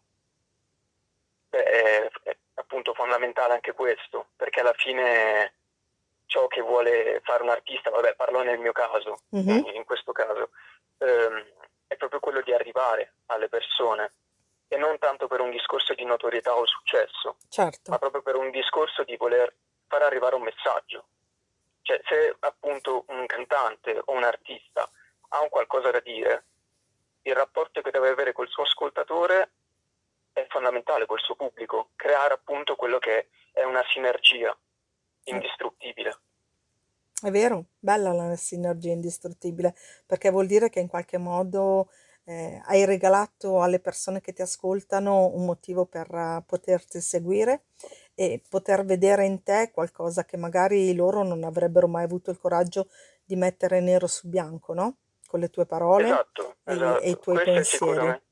Beh, 1.50 1.62
è 1.64 2.08
appunto 2.70 2.94
fondamentale 2.94 3.54
anche 3.54 3.72
questo, 3.72 4.28
perché 4.36 4.60
alla 4.60 4.72
fine 4.74 5.54
ciò 6.26 6.46
che 6.46 6.60
vuole 6.60 7.20
fare 7.24 7.42
un 7.42 7.48
artista, 7.48 7.90
vabbè 7.90 8.14
parlo 8.14 8.44
nel 8.44 8.60
mio 8.60 8.70
caso, 8.70 9.22
mm-hmm. 9.34 9.74
in 9.74 9.84
questo 9.84 10.12
caso, 10.12 10.50
ehm, 10.98 11.44
è 11.88 11.96
proprio 11.96 12.20
quello 12.20 12.40
di 12.42 12.54
arrivare 12.54 13.14
alle 13.26 13.48
persone 13.48 14.12
e 14.68 14.76
non 14.76 14.98
tanto 14.98 15.26
per 15.26 15.40
un 15.40 15.50
discorso 15.50 15.94
di 15.94 16.04
notorietà 16.04 16.54
o 16.54 16.64
successo, 16.64 17.38
certo. 17.48 17.90
ma 17.90 17.98
proprio 17.98 18.22
per 18.22 18.36
un 18.36 18.50
discorso 18.52 19.02
di 19.02 19.16
voler 19.16 19.52
far 19.88 20.02
arrivare 20.02 20.36
un 20.36 20.42
messaggio. 20.42 21.06
Cioè 21.82 22.00
se 22.06 22.36
appunto 22.38 23.02
un 23.08 23.26
cantante 23.26 24.00
o 24.04 24.12
un 24.12 24.22
artista 24.22 24.88
ha 25.30 25.40
un 25.42 25.48
qualcosa 25.48 25.90
da 25.90 25.98
dire, 25.98 26.44
il 27.22 27.34
rapporto 27.34 27.80
che 27.80 27.90
deve 27.90 28.10
avere 28.10 28.32
col 28.32 28.48
suo 28.48 28.62
ascoltatore 28.62 29.40
è 29.40 29.59
fondamentale 30.60 31.06
col 31.06 31.20
suo 31.20 31.34
pubblico, 31.34 31.88
creare 31.96 32.34
appunto 32.34 32.76
quello 32.76 32.98
che 32.98 33.28
è 33.52 33.64
una 33.64 33.82
sinergia 33.90 34.56
indistruttibile. 35.24 36.18
È 37.22 37.30
vero, 37.30 37.64
bella 37.78 38.12
la 38.12 38.36
sinergia 38.36 38.90
indistruttibile, 38.90 39.74
perché 40.06 40.30
vuol 40.30 40.46
dire 40.46 40.68
che 40.68 40.80
in 40.80 40.88
qualche 40.88 41.18
modo 41.18 41.88
eh, 42.24 42.60
hai 42.66 42.84
regalato 42.84 43.62
alle 43.62 43.80
persone 43.80 44.20
che 44.20 44.32
ti 44.32 44.42
ascoltano 44.42 45.26
un 45.34 45.44
motivo 45.44 45.86
per 45.86 46.12
uh, 46.12 46.44
poterti 46.44 47.00
seguire 47.00 47.64
e 48.14 48.42
poter 48.46 48.84
vedere 48.84 49.24
in 49.24 49.42
te 49.42 49.70
qualcosa 49.72 50.24
che 50.24 50.36
magari 50.36 50.94
loro 50.94 51.22
non 51.22 51.44
avrebbero 51.44 51.88
mai 51.88 52.04
avuto 52.04 52.30
il 52.30 52.38
coraggio 52.38 52.88
di 53.24 53.36
mettere 53.36 53.80
nero 53.80 54.06
su 54.06 54.28
bianco, 54.28 54.74
no? 54.74 54.96
Con 55.26 55.40
le 55.40 55.48
tue 55.48 55.64
parole 55.64 56.06
esatto, 56.06 56.56
e, 56.64 56.72
esatto. 56.72 57.00
e, 57.00 57.10
i 57.10 57.18
tuoi 57.18 57.36
Questa 57.36 57.52
pensieri. 57.52 58.22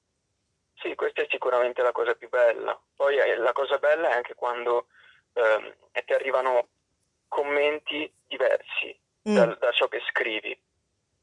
Sì, 0.80 0.94
questa 0.94 1.23
è 1.23 1.26
sicuramente 1.28 1.82
la 1.82 1.92
cosa 1.92 2.14
più 2.14 2.28
bella. 2.28 2.78
Poi 2.94 3.16
eh, 3.16 3.37
la 3.37 3.52
cosa 3.52 3.78
bella 3.78 4.11
è 4.11 4.14
anche 4.14 4.35
quando 4.35 4.87
eh, 5.32 6.02
ti 6.04 6.12
arrivano 6.12 6.68
commenti 7.28 8.11
diversi 8.26 8.99
mm. 9.28 9.35
da, 9.35 9.47
da, 9.61 9.73
ciò 9.73 9.88
che 9.88 10.00
scrivi, 10.08 10.58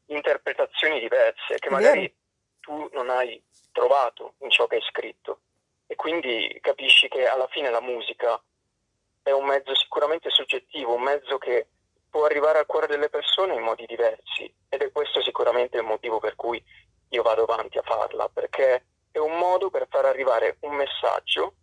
interpretazioni 0.07 0.99
diverse 0.99 1.57
che 1.57 1.69
magari 1.69 2.13
tu 2.59 2.89
non 2.93 3.09
hai 3.09 3.41
trovato 3.71 4.33
in 4.39 4.49
ciò 4.49 4.67
che 4.67 4.75
hai 4.75 4.81
scritto 4.81 5.39
e 5.87 5.95
quindi 5.95 6.57
capisci 6.61 7.07
che 7.07 7.27
alla 7.27 7.47
fine 7.47 7.69
la 7.69 7.81
musica 7.81 8.41
è 9.23 9.31
un 9.31 9.45
mezzo 9.45 9.73
sicuramente 9.75 10.29
soggettivo, 10.29 10.93
un 10.93 11.01
mezzo 11.01 11.37
che 11.37 11.67
può 12.09 12.25
arrivare 12.25 12.59
al 12.59 12.65
cuore 12.65 12.87
delle 12.87 13.09
persone 13.09 13.55
in 13.55 13.61
modi 13.61 13.85
diversi 13.85 14.51
ed 14.69 14.81
è 14.81 14.91
questo 14.91 15.21
sicuramente 15.21 15.77
il 15.77 15.83
motivo 15.83 16.19
per 16.19 16.35
cui 16.35 16.63
io 17.09 17.21
vado 17.23 17.43
avanti 17.43 17.77
a 17.77 17.83
farla, 17.83 18.29
perché 18.29 18.85
è 19.15 19.19
un 19.19 19.37
modo 19.37 19.69
per 19.69 19.87
far 19.89 20.05
arrivare 20.05 20.57
un 20.61 20.75
messaggio 20.75 21.53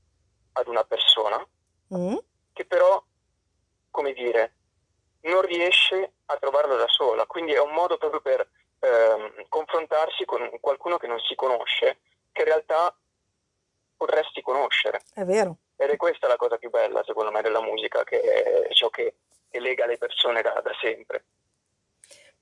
ad 0.52 0.68
una 0.68 0.84
persona 0.84 1.46
mm. 1.94 2.16
che 2.52 2.64
però 2.64 3.02
come 3.92 4.12
dire, 4.14 4.54
non 5.22 5.42
riesce 5.42 6.14
a 6.24 6.36
trovarlo 6.38 6.76
da 6.76 6.88
sola, 6.88 7.26
quindi 7.26 7.52
è 7.52 7.60
un 7.60 7.72
modo 7.72 7.98
proprio 7.98 8.20
per 8.20 8.48
ehm, 8.80 9.44
confrontarsi 9.48 10.24
con 10.24 10.58
qualcuno 10.60 10.96
che 10.96 11.06
non 11.06 11.20
si 11.20 11.36
conosce, 11.36 11.98
che 12.32 12.40
in 12.40 12.48
realtà 12.48 12.96
potresti 13.96 14.40
conoscere. 14.42 15.02
È 15.14 15.22
vero. 15.24 15.58
Ed 15.76 15.90
è 15.90 15.96
questa 15.96 16.26
la 16.26 16.36
cosa 16.36 16.56
più 16.56 16.70
bella, 16.70 17.04
secondo 17.04 17.30
me, 17.30 17.42
della 17.42 17.60
musica, 17.60 18.02
che 18.02 18.20
è 18.20 18.72
ciò 18.72 18.88
che, 18.88 19.14
che 19.48 19.60
lega 19.60 19.86
le 19.86 19.98
persone 19.98 20.40
da, 20.40 20.58
da 20.64 20.72
sempre. 20.80 21.24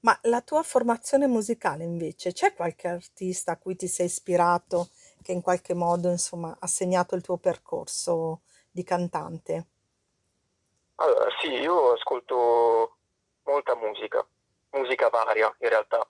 Ma 0.00 0.16
la 0.22 0.40
tua 0.40 0.62
formazione 0.62 1.26
musicale 1.26 1.84
invece, 1.84 2.32
c'è 2.32 2.54
qualche 2.54 2.88
artista 2.88 3.52
a 3.52 3.58
cui 3.58 3.76
ti 3.76 3.88
sei 3.88 4.06
ispirato 4.06 4.88
che 5.22 5.32
in 5.32 5.42
qualche 5.42 5.74
modo 5.74 6.08
insomma 6.08 6.56
ha 6.58 6.66
segnato 6.66 7.14
il 7.14 7.22
tuo 7.22 7.36
percorso 7.36 8.42
di 8.70 8.84
cantante? 8.84 9.66
Allora, 10.96 11.30
sì, 11.40 11.48
io 11.48 11.92
ascolto 11.92 12.96
molta 13.44 13.74
musica, 13.74 14.24
musica 14.72 15.08
varia 15.08 15.54
in 15.60 15.68
realtà. 15.68 16.06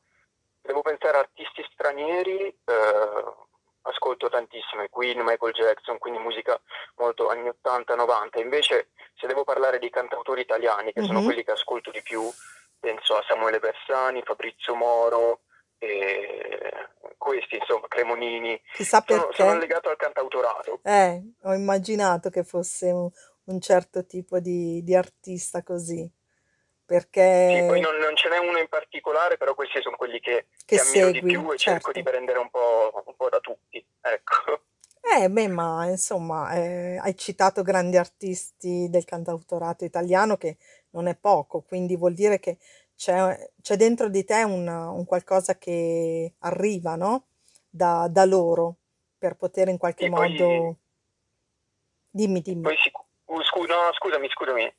Devo 0.60 0.82
pensare 0.82 1.16
a 1.16 1.20
artisti 1.20 1.64
stranieri, 1.72 2.46
eh, 2.46 3.34
ascolto 3.82 4.28
tantissimo 4.28 4.86
Queen, 4.90 5.20
Michael 5.20 5.52
Jackson, 5.52 5.98
quindi 5.98 6.18
musica 6.18 6.60
molto 6.96 7.28
anni 7.28 7.48
80-90. 7.48 8.40
Invece, 8.40 8.90
se 9.14 9.26
devo 9.26 9.44
parlare 9.44 9.78
di 9.78 9.90
cantautori 9.90 10.42
italiani, 10.42 10.92
che 10.92 11.00
mm-hmm. 11.00 11.08
sono 11.08 11.22
quelli 11.22 11.44
che 11.44 11.52
ascolto 11.52 11.90
di 11.90 12.02
più, 12.02 12.28
penso 12.78 13.16
a 13.16 13.24
Samuele 13.26 13.58
Bersani, 13.58 14.22
Fabrizio 14.22 14.74
Moro, 14.74 15.40
questi, 17.16 17.56
insomma, 17.56 17.86
Cremonini. 17.88 18.60
Chissà 18.72 19.02
perché. 19.02 19.32
Sono, 19.32 19.50
sono 19.50 19.58
legato 19.58 19.88
al 19.88 19.96
cantautorato. 19.96 20.80
Eh, 20.82 21.22
ho 21.42 21.54
immaginato 21.54 22.30
che 22.30 22.44
fosse 22.44 22.90
un, 22.90 23.10
un 23.44 23.60
certo 23.60 24.06
tipo 24.06 24.40
di, 24.40 24.82
di 24.82 24.94
artista 24.94 25.62
così. 25.62 26.10
Perché... 26.84 27.58
Sì, 27.60 27.66
poi 27.66 27.80
non, 27.80 27.96
non, 27.98 28.16
ce 28.16 28.28
n'è 28.28 28.38
uno 28.38 28.58
in 28.58 28.68
particolare, 28.68 29.36
però 29.36 29.54
questi 29.54 29.80
sono 29.80 29.96
quelli 29.96 30.18
che, 30.18 30.46
che, 30.64 30.76
che 30.76 30.80
ammiro 30.80 31.06
segui, 31.06 31.20
di 31.20 31.26
più 31.26 31.40
e 31.52 31.56
certo. 31.56 31.58
cerco 31.58 31.92
di 31.92 32.02
prendere 32.02 32.38
un 32.40 32.50
po', 32.50 33.04
un 33.06 33.14
po', 33.14 33.28
da 33.28 33.38
tutti. 33.38 33.84
Ecco. 34.00 34.62
Eh, 35.00 35.30
beh, 35.30 35.48
ma 35.48 35.86
insomma, 35.86 36.52
eh, 36.54 36.98
hai 37.00 37.16
citato 37.16 37.62
grandi 37.62 37.96
artisti 37.96 38.88
del 38.90 39.04
cantautorato 39.04 39.84
italiano 39.84 40.36
che 40.36 40.56
non 40.90 41.06
è 41.06 41.16
poco, 41.16 41.62
quindi 41.62 41.96
vuol 41.96 42.12
dire 42.12 42.40
che 42.40 42.58
c'è, 43.00 43.50
c'è 43.62 43.76
dentro 43.76 44.10
di 44.10 44.24
te 44.24 44.42
un, 44.42 44.68
un, 44.68 45.06
qualcosa 45.06 45.56
che 45.56 46.34
arriva, 46.40 46.96
no? 46.96 47.28
Da, 47.70 48.08
da 48.10 48.26
loro, 48.26 48.76
per 49.16 49.36
poter 49.36 49.68
in 49.68 49.78
qualche 49.78 50.04
e 50.04 50.10
modo... 50.10 50.36
Poi, 50.36 50.76
dimmi, 52.10 52.42
dimmi. 52.42 52.60
Poi 52.60 52.76
sic- 52.76 53.08
Uh, 53.24 53.42
scu- 53.44 53.68
no, 53.68 53.92
scusami, 53.92 54.28
scusami. 54.28 54.74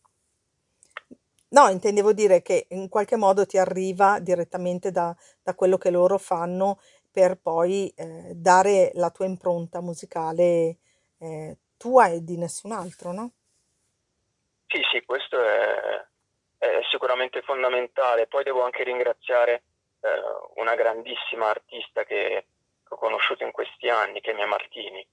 No, 1.49 1.69
intendevo 1.69 2.11
dire 2.11 2.41
che 2.41 2.67
in 2.71 2.89
qualche 2.89 3.15
modo 3.15 3.45
ti 3.45 3.57
arriva 3.57 4.19
direttamente 4.19 4.91
da, 4.91 5.15
da 5.41 5.55
quello 5.55 5.77
che 5.77 5.89
loro 5.89 6.17
fanno 6.17 6.81
per 7.09 7.39
poi 7.39 7.89
eh, 7.95 8.33
dare 8.35 8.91
la 8.95 9.09
tua 9.09 9.25
impronta 9.25 9.79
musicale 9.79 10.77
eh, 11.17 11.57
tua 11.77 12.07
e 12.07 12.23
di 12.25 12.37
nessun 12.37 12.73
altro, 12.73 13.13
no? 13.13 13.31
Sì, 14.67 14.81
sì, 14.91 15.01
questo 15.05 15.41
è, 15.41 16.05
è 16.61 16.79
sicuramente 16.91 17.41
fondamentale. 17.41 18.27
Poi 18.27 18.43
devo 18.43 18.63
anche 18.63 18.83
ringraziare 18.83 19.63
eh, 20.01 20.09
una 20.57 20.75
grandissima 20.75 21.49
artista 21.49 22.03
che 22.03 22.45
ho 22.87 22.95
conosciuto 22.97 23.43
in 23.43 23.51
questi 23.51 23.89
anni, 23.89 24.21
che 24.21 24.29
è 24.29 24.35
Mia 24.35 24.45
Martini. 24.45 25.03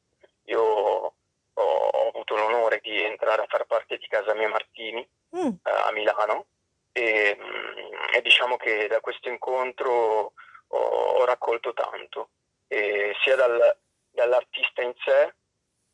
Io 0.44 0.62
ho 0.62 2.08
avuto 2.08 2.36
l'onore 2.36 2.80
di 2.82 3.02
entrare 3.02 3.42
a 3.42 3.46
far 3.48 3.64
parte 3.64 3.96
di 3.96 4.06
Casa 4.08 4.34
Mia 4.34 4.48
Martini 4.48 5.06
mm. 5.34 5.48
Eh, 5.62 5.70
a 5.70 5.90
Milano 5.92 6.46
e, 6.92 7.34
mm, 7.40 7.92
e, 8.14 8.20
diciamo 8.20 8.58
che 8.58 8.86
da 8.86 9.00
questo 9.00 9.30
incontro 9.30 10.32
ho, 10.66 10.78
ho 10.78 11.24
raccolto 11.24 11.72
tanto, 11.72 12.28
e 12.68 13.14
sia 13.22 13.36
dal, 13.36 13.74
dall'artista 14.10 14.82
in 14.82 14.92
sé, 15.02 15.34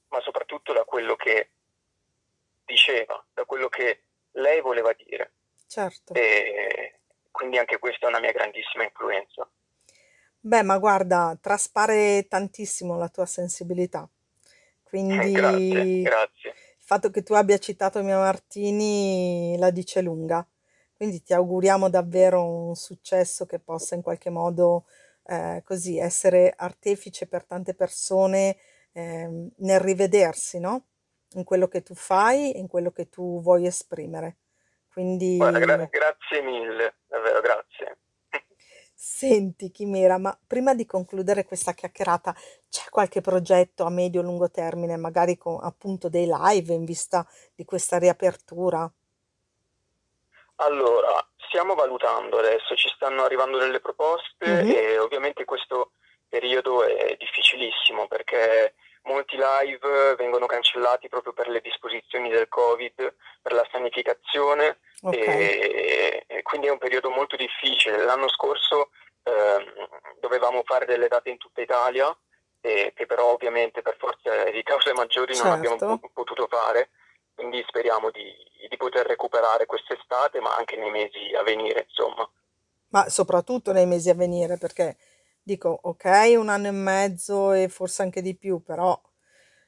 ma 0.08 0.20
soprattutto 0.20 0.72
da 0.72 0.82
quello 0.82 1.14
che 1.14 1.50
diceva, 2.64 3.24
da 3.32 3.44
quello 3.44 3.68
che 3.68 4.02
lei 4.32 4.60
voleva 4.60 4.92
dire. 4.94 5.30
Certo. 5.74 6.14
E 6.14 7.00
quindi 7.30 7.58
anche 7.58 7.78
questa 7.78 8.06
è 8.06 8.08
una 8.08 8.20
mia 8.20 8.32
grandissima 8.32 8.84
influenza. 8.84 9.48
Beh, 10.38 10.62
ma 10.62 10.78
guarda, 10.78 11.36
traspare 11.40 12.26
tantissimo 12.28 12.96
la 12.96 13.08
tua 13.08 13.26
sensibilità 13.26 14.08
quindi 14.94 15.32
Grazie, 15.32 16.02
grazie. 16.02 16.50
il 16.50 16.84
fatto 16.84 17.10
che 17.10 17.24
tu 17.24 17.32
abbia 17.32 17.58
citato 17.58 18.00
Mia 18.04 18.18
Martini 18.18 19.56
la 19.58 19.70
dice 19.70 20.00
lunga. 20.00 20.46
Quindi 20.96 21.20
ti 21.20 21.34
auguriamo 21.34 21.90
davvero 21.90 22.44
un 22.44 22.76
successo 22.76 23.44
che 23.44 23.58
possa 23.58 23.96
in 23.96 24.02
qualche 24.02 24.30
modo 24.30 24.84
eh, 25.24 25.62
così 25.64 25.98
essere 25.98 26.52
artefice 26.56 27.26
per 27.26 27.44
tante 27.44 27.74
persone 27.74 28.56
ehm, 28.92 29.50
nel 29.56 29.80
rivedersi, 29.80 30.60
no? 30.60 30.86
In 31.32 31.42
quello 31.42 31.66
che 31.66 31.82
tu 31.82 31.96
fai 31.96 32.52
e 32.52 32.60
in 32.60 32.68
quello 32.68 32.92
che 32.92 33.08
tu 33.08 33.42
vuoi 33.42 33.66
esprimere. 33.66 34.36
Quindi 34.94 35.36
Guarda, 35.36 35.58
gra- 35.58 35.88
grazie 35.90 36.40
mille, 36.40 36.94
davvero 37.08 37.40
grazie. 37.40 37.98
Senti, 38.96 39.72
Chimera, 39.72 40.18
ma 40.18 40.38
prima 40.46 40.72
di 40.72 40.86
concludere 40.86 41.44
questa 41.44 41.72
chiacchierata, 41.72 42.32
c'è 42.70 42.88
qualche 42.90 43.20
progetto 43.20 43.84
a 43.84 43.90
medio-lungo 43.90 44.50
termine, 44.50 44.96
magari 44.96 45.36
con 45.36 45.58
appunto 45.60 46.08
dei 46.08 46.26
live 46.30 46.72
in 46.72 46.84
vista 46.84 47.26
di 47.54 47.64
questa 47.64 47.98
riapertura? 47.98 48.90
Allora, 50.56 51.26
stiamo 51.48 51.74
valutando 51.74 52.38
adesso, 52.38 52.76
ci 52.76 52.88
stanno 52.94 53.24
arrivando 53.24 53.58
delle 53.58 53.80
proposte 53.80 54.62
Mhm, 54.62 54.70
e 54.70 54.98
ovviamente 54.98 55.44
questo 55.44 55.90
periodo 56.28 56.84
è 56.84 57.16
difficilissimo 57.18 58.06
perché 58.06 58.74
molti 59.04 59.36
live 59.36 60.14
vengono 60.16 60.46
cancellati 60.46 61.08
proprio 61.08 61.32
per 61.32 61.48
le 61.48 61.60
disposizioni 61.60 62.28
del 62.30 62.48
Covid, 62.48 63.14
per 63.42 63.52
la 63.52 63.66
sanificazione 63.70 64.78
Ok, 65.02 65.16
e, 65.16 66.24
e 66.26 66.42
quindi 66.42 66.66
è 66.66 66.70
un 66.70 66.78
periodo 66.78 67.10
molto 67.10 67.36
difficile. 67.36 68.04
L'anno 68.04 68.28
scorso 68.28 68.90
ehm, 69.22 69.88
dovevamo 70.20 70.62
fare 70.64 70.86
delle 70.86 71.08
date 71.08 71.30
in 71.30 71.38
tutta 71.38 71.60
Italia, 71.60 72.16
e 72.60 72.92
che 72.96 73.04
però 73.04 73.32
ovviamente 73.32 73.82
per 73.82 73.96
forza 73.98 74.44
di 74.50 74.62
cause 74.62 74.92
maggiori 74.94 75.36
non 75.36 75.52
abbiamo 75.52 75.76
certo. 75.76 75.98
po- 75.98 76.10
potuto 76.14 76.46
fare, 76.48 76.90
quindi 77.34 77.62
speriamo 77.66 78.10
di, 78.10 78.32
di 78.70 78.76
poter 78.78 79.06
recuperare 79.06 79.66
quest'estate, 79.66 80.40
ma 80.40 80.56
anche 80.56 80.76
nei 80.76 80.90
mesi 80.90 81.34
a 81.38 81.42
venire, 81.42 81.84
insomma. 81.86 82.26
Ma 82.88 83.08
soprattutto 83.10 83.72
nei 83.72 83.86
mesi 83.86 84.08
a 84.08 84.14
venire, 84.14 84.56
perché 84.56 84.96
dico, 85.44 85.78
ok, 85.82 86.34
un 86.38 86.48
anno 86.48 86.68
e 86.68 86.72
mezzo 86.72 87.52
e 87.52 87.68
forse 87.68 88.02
anche 88.02 88.22
di 88.22 88.34
più, 88.36 88.62
però 88.62 89.00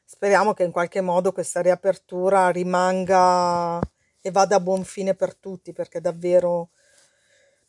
speriamo 0.04 0.54
che 0.54 0.64
in 0.64 0.72
qualche 0.72 1.00
modo 1.00 1.32
questa 1.32 1.60
riapertura 1.62 2.50
rimanga 2.50 3.78
e 4.20 4.30
vada 4.32 4.56
a 4.56 4.60
buon 4.60 4.84
fine 4.84 5.14
per 5.14 5.36
tutti, 5.36 5.72
perché 5.72 6.00
davvero 6.00 6.70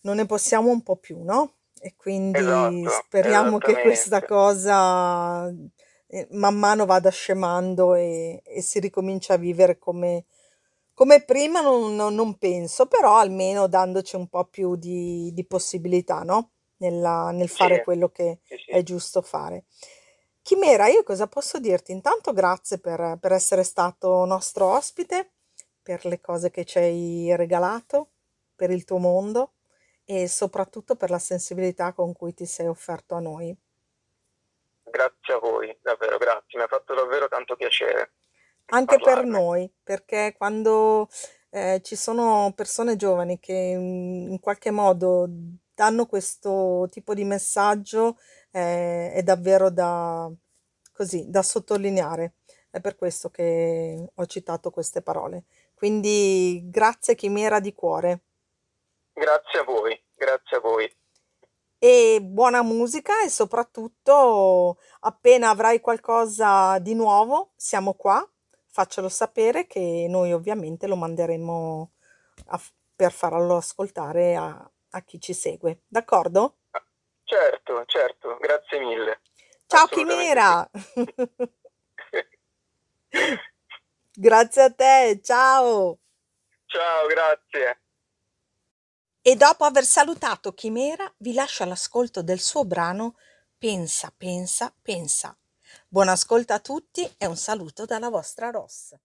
non 0.01 0.15
ne 0.17 0.25
possiamo 0.25 0.69
un 0.71 0.81
po' 0.81 0.97
più, 0.97 1.23
no? 1.23 1.53
E 1.79 1.95
quindi 1.95 2.87
Esatto, 2.87 2.89
speriamo 2.89 3.59
che 3.59 3.79
questa 3.79 4.23
cosa 4.23 5.47
eh, 6.07 6.27
man 6.31 6.57
mano 6.57 6.85
vada 6.85 7.09
scemando 7.09 7.93
e, 7.95 8.41
e 8.43 8.61
si 8.61 8.79
ricomincia 8.79 9.33
a 9.33 9.37
vivere 9.37 9.77
come, 9.77 10.25
come 10.93 11.23
prima, 11.23 11.61
non, 11.61 11.95
non- 11.95 12.15
non 12.15 12.37
penso, 12.37 12.87
però 12.87 13.17
almeno 13.17 13.67
dandoci 13.67 14.15
un 14.15 14.27
po' 14.27 14.45
più 14.45 14.75
di, 14.75 15.31
di 15.33 15.45
possibilità, 15.45 16.21
no? 16.23 16.51
Nella- 16.77 17.31
nel 17.31 17.49
Sì, 17.49 17.55
fare 17.55 17.83
quello 17.83 18.09
che 18.09 18.39
sì, 18.43 18.57
è 18.69 18.77
sì. 18.77 18.83
giusto 18.83 19.21
fare. 19.21 19.65
Chimera, 20.41 20.87
io 20.87 21.03
cosa 21.03 21.27
posso 21.27 21.59
dirti? 21.59 21.91
Intanto 21.91 22.33
grazie 22.33 22.79
per, 22.79 23.17
per 23.19 23.31
essere 23.33 23.63
stato 23.63 24.25
nostro 24.25 24.65
ospite, 24.73 25.31
per 25.81 26.05
le 26.05 26.21
cose 26.21 26.51
che 26.51 26.63
ci 26.65 26.77
hai 26.77 27.35
regalato, 27.35 28.11
per 28.55 28.69
il 28.71 28.83
tuo 28.85 28.97
mondo 28.97 29.53
e 30.05 30.27
soprattutto 30.27 30.95
per 30.95 31.09
la 31.09 31.19
sensibilità 31.19 31.93
con 31.93 32.13
cui 32.13 32.33
ti 32.33 32.45
sei 32.45 32.67
offerto 32.67 33.15
a 33.15 33.19
noi. 33.19 33.55
Grazie 34.83 35.33
a 35.35 35.37
voi, 35.37 35.77
davvero, 35.83 36.17
grazie. 36.17 36.57
Mi 36.57 36.63
ha 36.63 36.67
fatto 36.67 36.95
davvero 36.95 37.27
tanto 37.27 37.55
piacere 37.55 38.13
Anche 38.69 38.99
per 38.99 39.23
parlarne. 39.23 39.23
noi, 39.23 39.71
perché 39.83 40.33
quando 40.37 41.07
eh, 41.49 41.79
ci 41.83 41.95
sono 41.95 42.51
persone 42.55 42.95
giovani 42.97 43.39
che 43.39 43.75
mm, 43.77 44.31
in 44.31 44.39
qualche 44.39 44.71
modo 44.71 45.27
danno 45.77 46.07
questo 46.07 46.87
tipo 46.89 47.13
di 47.13 47.23
messaggio, 47.23 48.17
eh, 48.51 49.11
è 49.13 49.21
davvero 49.21 49.69
da, 49.69 50.27
così, 50.91 51.29
da 51.29 51.43
sottolineare. 51.43 52.33
È 52.71 52.81
per 52.81 52.95
questo 52.95 53.29
che 53.29 54.09
ho 54.13 54.25
citato 54.25 54.71
queste 54.71 55.03
parole. 55.03 55.43
Quindi 55.75 56.63
grazie 56.65 57.13
Chimera 57.13 57.59
di 57.59 57.73
cuore 57.73 58.21
Grazie 59.13 59.59
a 59.59 59.63
voi, 59.63 59.99
grazie 60.15 60.57
a 60.57 60.59
voi. 60.59 60.91
e 61.79 62.19
buona 62.21 62.63
musica 62.63 63.23
e 63.23 63.29
soprattutto 63.29 64.77
appena 65.01 65.49
avrai 65.49 65.79
qualcosa 65.79 66.79
di 66.79 66.95
nuovo, 66.95 67.51
siamo 67.55 67.93
qua, 67.93 68.27
faccelo 68.65 69.09
sapere 69.09 69.67
che 69.67 70.07
noi 70.09 70.33
ovviamente 70.33 70.87
lo 70.87 70.95
manderemo 70.95 71.91
a 72.47 72.61
per 72.95 73.11
farlo 73.11 73.57
ascoltare 73.57 74.35
a, 74.35 74.71
a 74.91 75.01
chi 75.03 75.19
ci 75.19 75.33
segue. 75.33 75.83
D'accordo? 75.87 76.57
Certo, 77.23 77.83
certo, 77.85 78.37
grazie 78.39 78.79
mille. 78.79 79.21
Ciao. 79.65 79.87
Chimera! 79.87 80.69
Grazie 84.19 84.63
a 84.63 84.71
te, 84.71 85.19
ciao! 85.23 85.99
Ciao, 86.65 87.05
grazie. 87.07 87.81
E 89.21 89.35
dopo 89.35 89.63
aver 89.63 89.83
salutato 89.83 90.53
Chimera, 90.53 91.13
vi 91.17 91.33
lascio 91.33 91.61
all'ascolto 91.63 92.23
del 92.23 92.39
suo 92.39 92.65
brano 92.65 93.15
Pensa, 93.59 94.13
pensa, 94.15 94.71
pensa. 94.83 95.35
Buon 95.87 96.09
ascolto 96.09 96.53
a 96.53 96.59
tutti 96.59 97.11
e 97.17 97.25
un 97.25 97.35
saluto 97.35 97.85
dalla 97.85 98.09
vostra 98.09 98.51
Ross. 98.51 98.95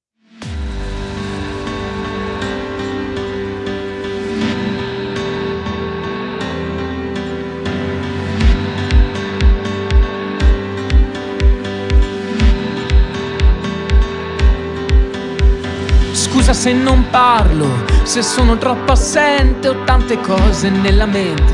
Scusa 16.52 16.68
se 16.68 16.72
non 16.74 17.06
parlo, 17.08 17.66
se 18.02 18.20
sono 18.20 18.58
troppo 18.58 18.92
assente, 18.92 19.68
ho 19.68 19.84
tante 19.84 20.20
cose 20.20 20.68
nella 20.68 21.06
mente, 21.06 21.50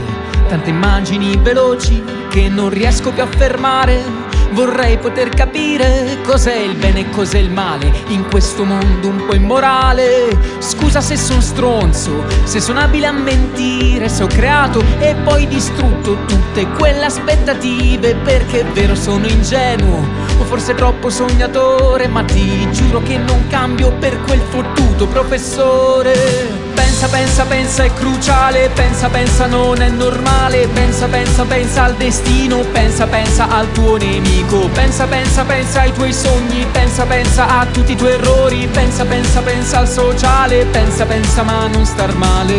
tante 0.49 0.71
immagini 0.71 1.37
veloci 1.37 2.03
che 2.29 2.49
non 2.49 2.69
riesco 2.69 3.13
più 3.13 3.23
a 3.23 3.27
fermare. 3.27 4.28
Vorrei 4.51 4.99
poter 4.99 5.29
capire 5.29 6.19
cos'è 6.25 6.57
il 6.57 6.75
bene 6.75 7.01
e 7.01 7.11
cos'è 7.11 7.39
il 7.39 7.51
male 7.51 7.93
in 8.09 8.25
questo 8.29 8.65
mondo 8.65 9.09
un 9.09 9.27
po' 9.27 9.35
immorale. 9.35 10.37
Scusa 10.59 11.01
se 11.01 11.17
sono 11.17 11.41
stronzo, 11.41 12.25
se 12.45 12.59
sono 12.61 12.81
abile 12.81 13.07
a 13.07 13.13
mentire, 13.13 14.09
se 14.09 14.23
ho 14.23 14.27
creato 14.27 14.83
e 14.99 15.15
poi 15.23 15.47
distrutto 15.47 16.17
tutte 16.27 16.67
quelle 16.77 17.05
aspettative 17.05 18.15
perché 18.17 18.61
è 18.61 18.65
vero 18.65 18.95
sono 18.95 19.27
ingenuo 19.27 20.07
o 20.39 20.45
forse 20.45 20.75
troppo 20.75 21.11
sognatore, 21.11 22.09
ma 22.09 22.25
ti 22.25 22.67
giuro 22.73 23.03
che 23.03 23.19
non 23.19 23.47
cambio 23.49 23.93
per 23.93 24.19
quel 24.23 24.41
fottuto 24.41 25.07
professore. 25.07 26.68
Pensa, 26.79 27.09
pensa, 27.09 27.45
pensa 27.45 27.83
è 27.85 27.93
cruciale, 27.93 28.71
pensa, 28.71 29.09
pensa 29.09 29.47
non 29.47 29.83
è 29.83 29.89
normale, 29.89 30.69
pensa, 30.69 31.07
pensa, 31.07 31.45
pensa 31.45 31.83
al 31.85 31.95
destino, 31.95 32.59
pensa, 32.73 33.07
pensa 33.07 33.49
al 33.49 33.71
tuo 33.73 33.97
nemico, 33.97 34.69
pensa, 34.69 35.05
pensa, 35.07 35.45
pensa 35.45 35.81
ai 35.81 35.93
tuoi 35.93 36.13
sogni, 36.13 36.65
pensa, 36.71 37.05
pensa 37.05 37.59
a 37.61 37.67
tutti 37.67 37.93
i 37.93 37.97
tuoi 37.97 38.13
errori, 38.13 38.69
pensa, 38.73 39.05
pensa, 39.05 39.41
pensa 39.41 39.79
al 39.79 39.89
sociale, 39.89 40.67
pensa, 40.67 41.05
pensa 41.05 41.43
ma 41.43 41.67
non 41.67 41.85
star 41.85 42.15
male. 42.15 42.55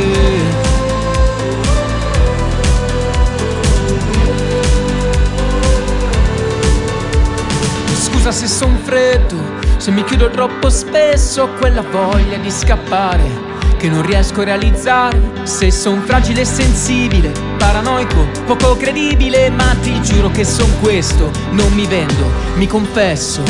Scusa 7.93 8.31
se 8.31 8.47
son 8.47 8.77
freddo, 8.83 9.37
se 9.77 9.91
mi 9.91 10.03
chiudo 10.03 10.29
troppo 10.29 10.69
spesso 10.69 11.43
ho 11.43 11.49
quella 11.57 11.81
voglia 11.81 12.35
di 12.37 12.51
scappare 12.51 13.48
che 13.79 13.87
non 13.87 14.05
riesco 14.05 14.41
a 14.41 14.43
realizzare. 14.43 15.17
Se 15.43 15.71
son 15.71 16.01
fragile 16.05 16.41
e 16.41 16.45
sensibile, 16.45 17.31
paranoico, 17.57 18.27
poco 18.45 18.75
credibile, 18.75 19.49
ma 19.49 19.73
ti 19.81 20.01
giuro 20.01 20.29
che 20.29 20.43
son 20.43 20.69
questo, 20.81 21.31
non 21.51 21.71
mi 21.73 21.87
vendo, 21.87 22.29
mi 22.55 22.67
confesso. 22.67 23.41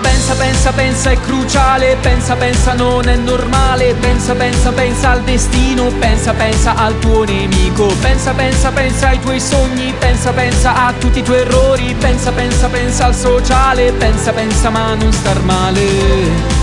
Pensa, 0.00 0.34
pensa, 0.34 0.72
pensa 0.72 1.10
è 1.10 1.20
cruciale, 1.20 1.96
pensa, 2.00 2.36
pensa 2.36 2.74
non 2.74 3.08
è 3.08 3.16
normale, 3.16 3.94
pensa, 3.94 4.34
pensa, 4.34 4.70
pensa 4.70 5.10
al 5.10 5.22
destino, 5.22 5.86
pensa, 5.98 6.32
pensa 6.32 6.74
al 6.76 6.98
tuo 7.00 7.24
nemico, 7.24 7.86
pensa, 8.00 8.32
pensa, 8.32 8.70
pensa 8.70 9.08
ai 9.08 9.18
tuoi 9.18 9.40
sogni, 9.40 9.92
pensa, 9.98 10.30
pensa 10.32 10.86
a 10.86 10.92
tutti 10.92 11.18
i 11.18 11.22
tuoi 11.22 11.40
errori, 11.40 11.94
pensa, 11.98 12.30
pensa, 12.30 12.68
pensa 12.68 13.06
al 13.06 13.14
sociale, 13.14 13.92
pensa, 13.92 14.32
pensa 14.32 14.70
ma 14.70 14.94
non 14.94 15.12
star 15.12 15.42
male. 15.42 16.53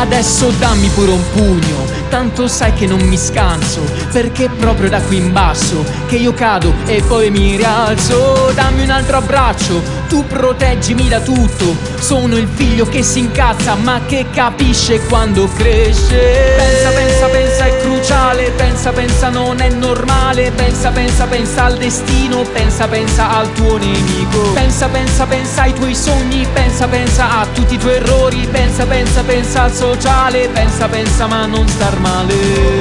Adesso 0.00 0.50
dammi 0.58 0.88
pure 0.88 1.10
un 1.10 1.22
pugno, 1.32 1.89
tanto 2.10 2.48
sai 2.48 2.74
che 2.74 2.86
non 2.86 3.00
mi 3.00 3.16
scanso, 3.16 3.80
perché 4.10 4.46
è 4.46 4.48
proprio 4.50 4.90
da 4.90 5.00
qui 5.00 5.16
in 5.16 5.32
basso 5.32 5.84
che 6.08 6.16
io 6.16 6.34
cado 6.34 6.74
e 6.84 7.02
poi 7.06 7.30
mi 7.30 7.56
rialzo. 7.56 8.50
Dammi 8.52 8.82
un 8.82 8.90
altro 8.90 9.18
abbraccio, 9.18 9.80
tu 10.08 10.26
proteggimi 10.26 11.08
da 11.08 11.20
tutto. 11.20 11.76
Sono 11.98 12.36
il 12.36 12.48
figlio 12.52 12.84
che 12.86 13.02
si 13.02 13.20
incazza 13.20 13.76
ma 13.76 14.00
che 14.06 14.26
capisce 14.32 15.00
quando 15.06 15.48
cresce. 15.54 16.56
Pensa, 16.56 16.90
pensa, 16.90 17.26
pensa 17.26 17.64
è 17.66 17.78
cruciale, 17.78 18.50
pensa, 18.50 18.90
pensa 18.90 19.28
non 19.28 19.60
è 19.60 19.70
normale, 19.70 20.50
pensa, 20.50 20.90
pensa, 20.90 21.26
pensa 21.26 21.64
al 21.64 21.76
destino, 21.76 22.42
pensa, 22.52 22.88
pensa 22.88 23.30
al 23.38 23.52
tuo 23.52 23.78
nemico. 23.78 24.50
Pensa, 24.52 24.88
pensa, 24.88 25.26
pensa 25.26 25.62
ai 25.62 25.72
tuoi 25.72 25.94
sogni, 25.94 26.44
pensa, 26.52 26.88
pensa 26.88 27.38
a 27.38 27.46
tutti 27.54 27.74
i 27.74 27.78
tuoi 27.78 27.94
errori, 27.94 28.48
pensa, 28.50 28.84
pensa, 28.84 29.22
pensa 29.22 29.62
al 29.62 29.72
sociale, 29.72 30.48
pensa, 30.48 30.88
pensa 30.88 31.26
ma 31.26 31.46
non 31.46 31.68
star 31.68 31.98
male. 32.00 32.80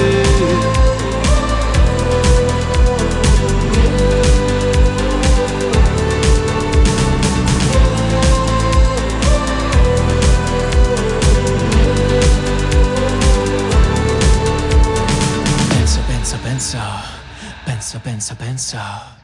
pensa, 16.59 16.83
pensa, 17.65 17.99
pensa, 17.99 18.35
pensa. 18.35 19.18